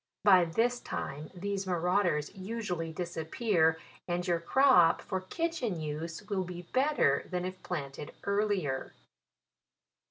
[0.23, 3.77] By this time these maurauders usually disappear,
[4.07, 8.93] and your crop, for kitchen use, will be better than if planted earlier.